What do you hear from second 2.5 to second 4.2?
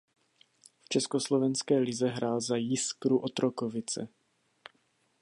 Jiskru Otrokovice.